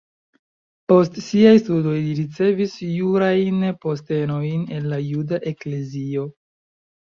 [0.91, 6.29] Post siaj studoj li ricevis jurajn postenojn en la juda eklezio.